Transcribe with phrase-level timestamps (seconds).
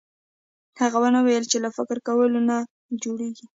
[0.81, 2.57] هغه ونه ويل چې له فکر کولو څه نه
[3.03, 3.45] جوړېږي.